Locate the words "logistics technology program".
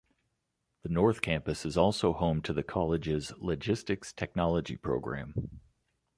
3.37-5.59